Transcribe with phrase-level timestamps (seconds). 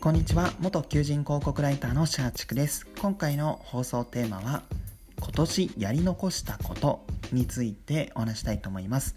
[0.00, 0.52] こんにちは。
[0.60, 2.86] 元求人広告ライターのシャーチクです。
[3.00, 4.62] 今回の放送テーマは
[5.18, 9.16] 今年やり残したことについてお話したいと思います。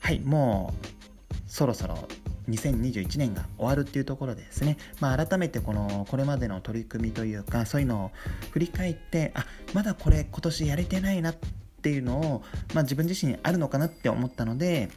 [0.00, 2.08] はいもうそろそろ
[2.48, 8.10] 2021年が終わるっていうところでですね、まあ、改めてこのこれまでの取り組みというかそういうのを
[8.50, 11.36] 振り返ってあまだこれ今年やれてないなっ
[11.82, 12.42] ていうのを、
[12.74, 14.90] まあ、自分自身あるのかなって思ったので、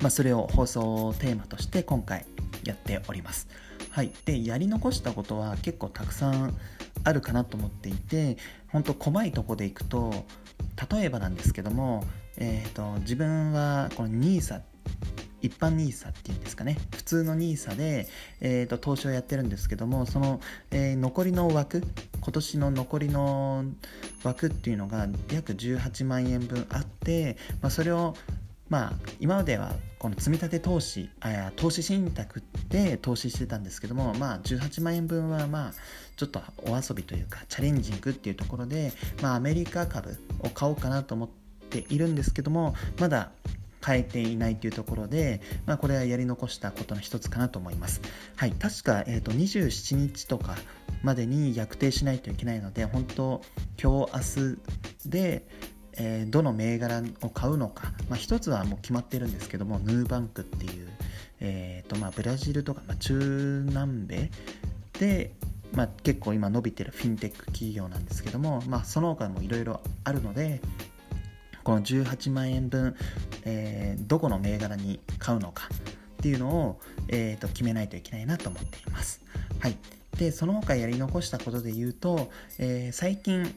[0.00, 2.26] まあ、それを放送テーマとして今回
[2.64, 3.46] やっております。
[3.96, 6.54] はい、でやり残したことは結構たくさん
[7.04, 8.36] あるかなと思っていて
[8.68, 10.26] 本当細いとこでいくと
[10.92, 12.04] 例えばなんですけども、
[12.36, 14.60] えーと、自分はこの NISA
[15.40, 16.76] 一般 NISA っていうんですかね。
[16.94, 18.06] 普通の NISA で、
[18.42, 20.40] えーと、投資をやってるんですけどもその、
[20.72, 21.82] えー、残りの枠
[22.20, 23.64] 今年の残りの
[24.24, 28.14] 枠っていうのが約18万円分あって、まあ、それを
[28.68, 35.72] まあ、今まではこの積み立て投資あ投資信託で投資してたんですけども、まあ、18万円分はまあ
[36.16, 38.92] ちょっとお遊びというかチャレンジングっていうところで、
[39.22, 41.28] まあ、アメリカ株を買おうかなと思っ
[41.70, 43.30] ているんですけどもまだ
[43.86, 48.00] 変えていないというところで、まあ、これはやり残したことの一つかなと思います。
[48.34, 50.56] はい、確か、えーと、27日とか
[51.04, 53.42] までに逆定しないといけないので、本当、
[53.80, 54.56] 今日、明
[55.04, 55.46] 日で、
[55.98, 60.88] えー、どの銘柄を買うのか、まあ、一つはもう決まってるんですけどもヌーバンクっていう、
[61.40, 64.30] えーとまあ、ブラジルとか、まあ、中南米
[64.98, 65.32] で、
[65.72, 70.60] まあ、結構今伸びてるフィンテック企業なんですけども、まあ、その他もいろいろあるので
[71.64, 72.94] この18万円分、
[73.44, 79.20] えー、どこの銘柄に買うのかっていうのを、えーと、決めないといけないなと思っています。
[79.58, 79.76] はい、
[80.16, 83.52] でその他やり残したことで言うと、えー、最近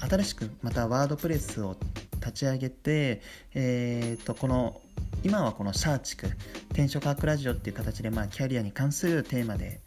[0.00, 1.76] 新しくまたワードプレスを
[2.20, 3.20] 立ち上げて、
[3.54, 4.80] えー、とこの
[5.24, 6.26] 今はこのシャーチク
[6.70, 9.80] 転職クラジオっていう形で、まあ、キャリアに関するテーマで、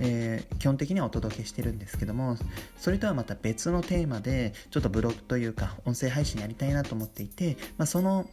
[0.00, 2.36] えー、基本的にはお届けしてるんですけども
[2.78, 8.28] それとはまた別のテーマでちょっとブログというか音声配信やりたいなと思っていて、まあ、その、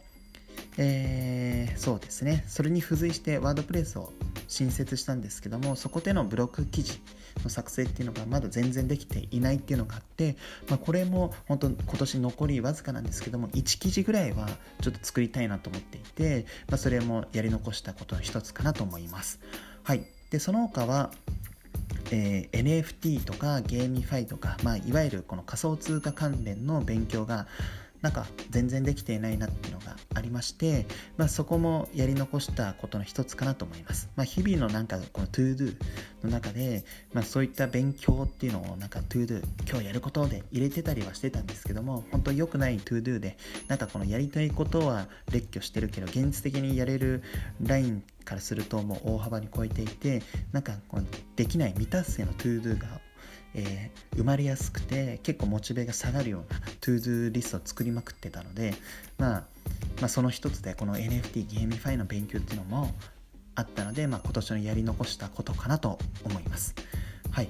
[0.78, 4.12] えー、そうですねそれに付随してワードプレスを
[4.48, 7.00] 新設したんですけどもそこでのブログ記事
[7.42, 10.36] の作成っていうのがまだ全然できていないっていうのがあって、
[10.68, 14.48] まあ、これも本当今年残りわずかなんですけども1記事ぐらいは
[14.80, 19.40] ちょっと作りたいなと思っていて、まあ、それもやり残したことの一つかなと思います。
[19.82, 21.10] はい、でその他は
[22.10, 27.46] えー、NFT とか GameFi とか、まあ、いわゆるこの仮想通貨関連の勉強が
[28.02, 30.86] なんか全然できていないなっていうのがありまして、
[31.16, 34.10] まあ、そこもやり残したことの一つかなと思います。
[34.16, 35.76] まあ、日々のなんかこの ToDo
[36.22, 43.36] の中で、まあ、そういった勉強っていうのをなんか ToDo 今日やることで入れてたりはしてたんですけども本当良くない ToDo で
[43.68, 47.22] なんかこのやりたいことは列挙してるけど現実的にやれる
[47.60, 51.04] ラインからするともう大幅に超えていてなんかこの
[51.36, 53.00] できない未達成の ToDo が
[53.54, 58.74] えー、生まれやすくて結構モチベが下がるような ToDo リストを作りまくってたので、
[59.18, 59.44] まあ、
[60.00, 62.94] まあその一つでこの NFT ゲーミファイの勉強っていうのも
[63.54, 66.74] あったので、まあ、今年のやり残したことかなと思います。
[67.30, 67.48] はい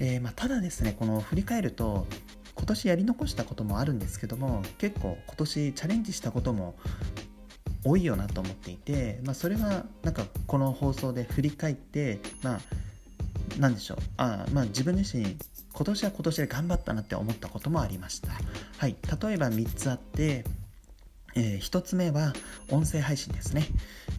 [0.00, 2.06] えーまあ、ただですねこの振り返ると
[2.54, 6.76] 今年やり残したこともあるんですけども結構今年チャレンジしたことも
[7.84, 12.60] 多いよなと思っていて、まあ、それはなんかこの放送で振り返って、まあ、
[13.58, 13.98] 何でしょう。
[14.16, 15.36] あまあ自分自身
[15.72, 18.30] 今年は今年で頑張ったなって思ったこともありました。
[18.78, 18.96] はい。
[19.22, 20.44] 例えば3つあって
[21.34, 22.32] えー、1つ目は
[22.70, 23.64] 音声配信ですね。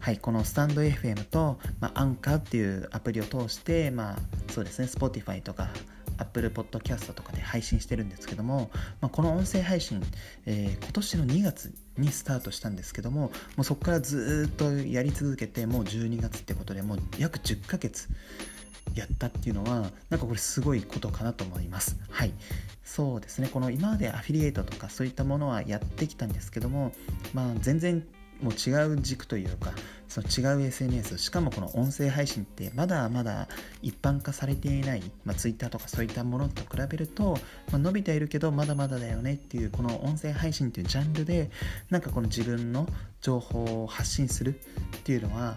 [0.00, 4.16] はい、このスタンド FM と、まあ、アンカーっていうアプリを通して、まあ、
[4.48, 5.68] そうですね、Spotify とか
[6.16, 8.70] Apple Podcast とかで配信してるんですけども、
[9.00, 10.02] まあ、この音声配信、
[10.46, 18.08] えー、今年の2月にスタートしたんですけども、もうそこからずっとやり続けて、もう12月ってことで、もう約10ヶ月、
[18.94, 21.96] やったっていうのはなんかこれすごいことかなと思います。
[22.10, 22.32] はい。
[22.84, 23.48] そうですね。
[23.48, 26.92] この今までアフィリエイトとかそういったものはやってきたんですけども
[27.32, 28.04] まあ全然
[28.42, 29.72] もう違う軸というか
[30.08, 33.48] その違う SNS しかもこの音声配信ってまだまだ
[33.82, 37.38] 一般化されていない、まあ、Twitter とかそういったものと比べると、
[37.70, 41.50] まあ、伸びているけどまだまだだよねっていうこの音声配信っていうジャンルで
[41.90, 42.88] なんかこの自分の
[43.20, 44.58] 情報を発信する
[44.96, 45.56] っていうのは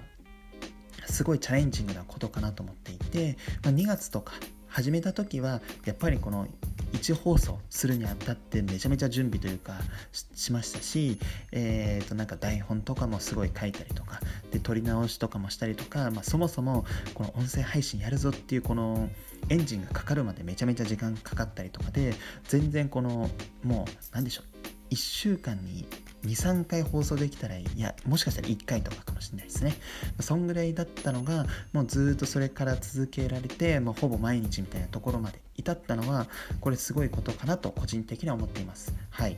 [1.07, 4.33] すごいチャレンジングなことかなと思っていて、まあ、2月とか
[4.67, 6.47] 始めた時はやっぱりこの
[6.93, 9.73] 1放送するにあたってめちゃめちゃ準備というか
[10.11, 11.19] しましたし、
[11.51, 14.19] えー、となんか台本とかもすごい書いたりとか
[14.51, 19.09] で撮り直しとかもしたりとか、まあ、そもそもこの音声配信やるぞっていうこの
[19.49, 22.13] エンジンがかかるまでめちゃめちゃ時間かかったりとかで
[22.45, 23.29] 全然この
[23.63, 25.85] もう何でしょう1週間に
[26.25, 29.75] 23回放送できたらいやもしかしたら1回とかかもしれないですね。
[30.19, 36.27] そんぐらいだったのがもうずっとそれから続けられてもうほぼ毎日みたいなところまで至ったのは
[36.61, 38.93] これすごいことかなと個人的には思っています。
[39.09, 39.37] はい。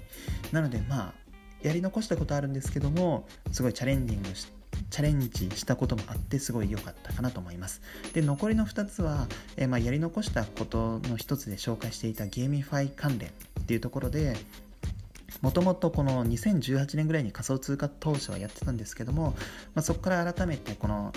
[0.51, 1.13] なのでまあ
[1.61, 4.47] やり残したことあるんですけどもすごいチャレンジングし
[4.89, 7.81] チャレンジしたこともあってすごい良かったかなと思います。
[8.13, 9.27] で、残りの2つは、
[9.57, 13.31] えー、まあ、やり残したことの1つで紹介していた GameFi 関連っ
[13.65, 14.35] ていうところで、
[15.45, 19.35] もともとこの2018年ぐらいに仮想通貨投資はやってたんですけども、
[19.75, 21.13] まあ、そこから改めてこの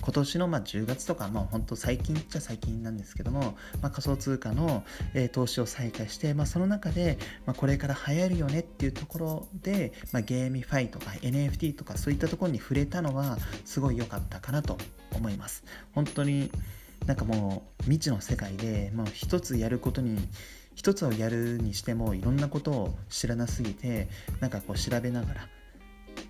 [0.00, 4.82] 今年のま10月とか、まあ、本当最近っちゃ最近なんですけども、まあ、仮想通貨の、
[5.14, 7.16] え、投資を再開して、まあ、その中で、
[7.46, 14.76] ま、これから流行るよねっていうところで、ま、 GameFi とか NFT とかそういったところに触れたのはすごい良かったかなと
[15.12, 15.62] 思います。
[15.92, 16.50] 本当に
[17.06, 20.18] なんかもう未知の世界で、まあ、一つやることに
[20.74, 24.08] 一つをやるにしてもいろんなことを知らなすぎて
[24.40, 25.48] なんかこう調べながら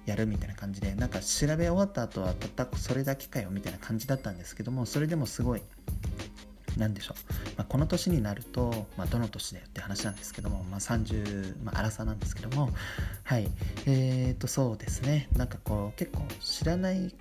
[0.07, 5.63] やるみたいな感じでなんか調べ終わった後はたったそれだけかよみたいな感じだったんですけどもそれでもすごい
[6.77, 12.71] 何でしょう、まあ、この年になると、まあ、どの年だよって話なんですけども、まあ、30、まあ、荒さなんですけども
[13.23, 13.49] はい。
[13.87, 15.29] えーとそうですね。
[15.37, 17.15] なんかこう結構知らない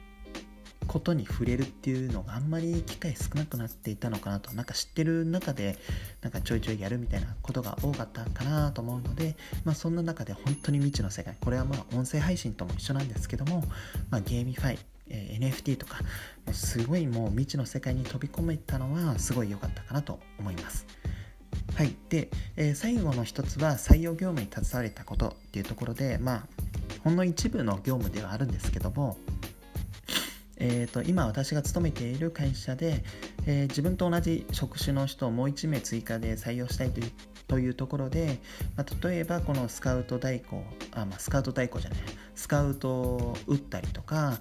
[0.94, 5.76] ことに触れるっていうのがあんまり機会少なくなっていたのかなとなんか知ってる中で
[6.22, 9.36] なんかちょいちょいやるみたいなことが多かったかなと思うので、
[9.66, 13.64] まあ、そんな中で本当に未知の世界これはまあ音声配信とも一緒なんですけども、
[14.12, 14.80] まあ、 GameFi
[15.10, 15.96] え NFT とか
[16.52, 20.86] すごいもう未知の世界に飛び込めたのはすごい良かったかなと思います。
[21.76, 21.96] はい。
[22.10, 26.48] で、えー、最後の一つは採用業務に携われたことっていうところで、まあ、
[27.04, 29.18] ほんの一部の業務ではあるんですけども、
[30.58, 33.04] えーと、今私が勤めている会社で、
[33.46, 37.12] えー、自分と同じ職種の人をもう1名追加で採用したいという
[37.48, 38.40] というところで、
[38.78, 42.00] まあ、例えばこのスカウト代行あ、まあ、スカウト代行じゃない
[42.36, 44.40] スカウトを打ったりとか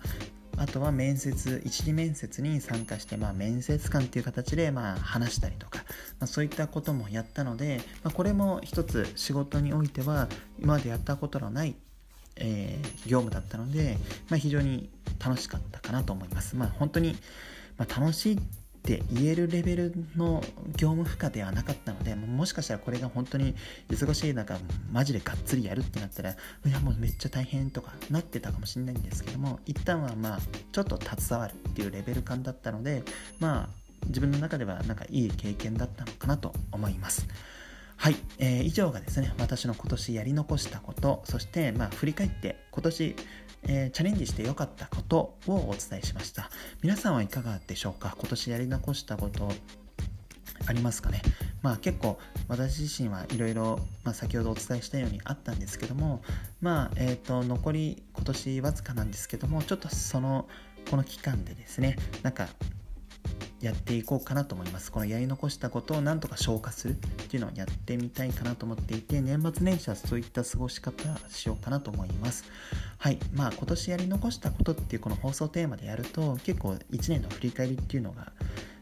[0.57, 5.81] あとは面接一次面接に参加して、まあ、面接官っていう形でまあ話したりとか、
[6.21, 11.75] まあ、そういったこともやったので、まあ、これも一つ仕事においては今までやったことのない
[12.37, 13.99] えー、業務だったので、
[14.29, 14.89] まあ、非常に
[15.19, 16.57] 楽しかったかなと思います。
[16.57, 17.17] まあ、本当に、
[17.77, 18.39] まあ、楽しいっ
[18.85, 20.43] て言えるレベルの
[20.77, 23.55] 業務負荷ではなかったので、もしかしたらこれが本当に
[23.89, 24.59] 忙しい中、
[24.91, 26.35] マジでがっつりやるってなったら、い
[26.71, 30.41] やもうめっちゃ大変とかなってたかもしれないんですけども、一旦はまあ、
[30.73, 33.05] ちょっと携わるっていうレベル感だったので、
[33.39, 37.29] まあ、自分の中ではなんかいい経験だったのかなと思います。
[38.03, 43.15] はい、えー、以上がですね、私の今年やり残したこと、そして、まあ、振り返って今年、
[43.69, 46.51] えー、チャレンジしてよかったことをお伝えしました。
[46.83, 48.17] 皆さんはいかがでしょうか？
[48.19, 49.49] 今年やり残したこと
[50.67, 51.23] ありますかね？
[51.63, 52.19] まあ結構
[52.49, 53.79] 私自身はいろいろ
[54.13, 56.23] 先ほどお伝えしたようにあったんですけども
[56.61, 60.49] まあえっ、ー、と残り今年わずかなんですけどもちょっとその
[60.91, 61.95] この期間でですね
[62.25, 62.49] なんか
[63.63, 64.91] やっていこうかなと思います。
[64.91, 72.45] このやり残したことをなんとか消化するっていうのをやってみたいかなと思っていて、年末年始はそういった過ごし方しようかなと思います。
[72.99, 73.19] はい。
[73.33, 78.33] まあ今年やり残したことっていうこの放送テーマでやると、結構1年の振り返りっていうのが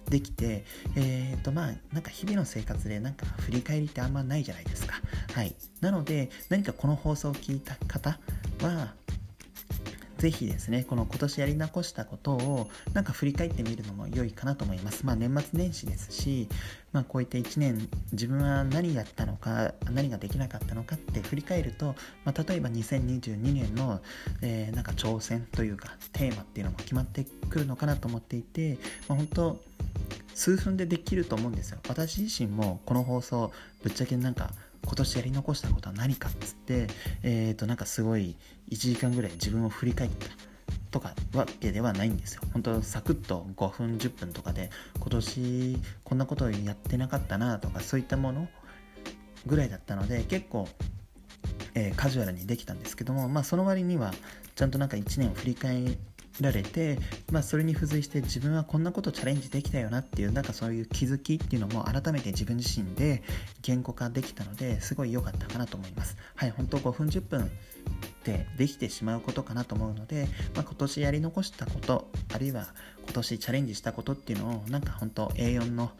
[0.09, 0.65] できて、
[0.97, 4.95] えっ、ー、とまあなんか日々の生活でなんか振り返りってあんまないじゃないですか。
[5.35, 5.55] はい。
[5.81, 8.19] なので何かこの放送を聞いた方
[8.63, 8.95] は、
[10.21, 15.07] ぜひですね、この今年やり残したことをなんか振り返ってみるのも良いかなと思います。
[15.07, 16.47] まあ年末年始ですし、
[16.93, 21.95] まあこういった1年自分は何やったのか、何ができなかったのかって振り返ると、
[22.27, 24.03] まあ例えば2022年の、
[24.43, 28.77] えー、なんか挑戦というかテーマっていうのも決まってくるのかなと思っていて、
[29.09, 29.59] まあ本当
[30.35, 31.79] 数分でできると思うんですよ。
[31.89, 34.51] 私自身もこの放送ぶっちゃけなんか
[34.85, 36.87] 今年やり残したことは何かっつって、
[37.23, 38.37] えっ、ー、と、なんかすごい
[38.71, 40.27] 1時間ぐらい自分を振り返った
[40.91, 42.43] とかわけではないんですよ。
[42.53, 48.49] 本当サクッと5分、10分とかで、今年こんなことやってなかったなとか、そういったもの
[49.47, 50.69] ぐらいだったので、結構、
[51.75, 54.13] えー、カジュアルにできたんですけども、まあその割には、
[54.57, 55.97] ちゃんとなんか1年を振り返
[56.41, 56.99] られて、
[57.33, 63.23] まあ、それに付随して自分はこんなことチャレンジできたよなっていうなんかそういう気づきっていうのも改めて自分自身で
[63.63, 66.17] 言語化できたのですごい良かったかなと思います。
[66.35, 67.51] はい本当5分10分
[68.25, 72.69] でできてしまうことかなと思うので、まあ、今年やり残したことあるいは
[73.05, 75.91] 今年チャレンジしたことっていうのをなんか本当 A4 の、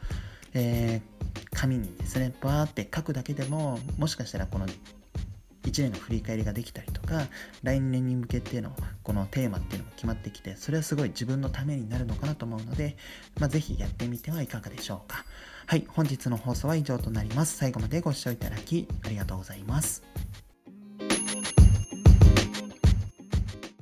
[0.53, 4.67] えー、紙にですねバーって書くだけでももしかしたらこの
[5.63, 7.27] 1年の振り返りができたりとか
[7.63, 12.97] 来年に向けてのこのテーマっていうのも決まってきてそれはすごい自分のためになるのかなと思うので、
[13.39, 15.25] まあ、ぜひやってみてはいかがでしょうか。
[15.67, 17.57] はい本日の放送は以上となります。
[17.57, 20.03] 最後までご視聴いただきありがとうございます。